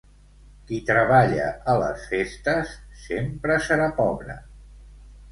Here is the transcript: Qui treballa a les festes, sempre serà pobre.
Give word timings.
Qui 0.69 0.77
treballa 0.85 1.49
a 1.73 1.75
les 1.83 2.05
festes, 2.13 2.71
sempre 3.01 3.59
serà 3.67 3.91
pobre. 3.99 4.39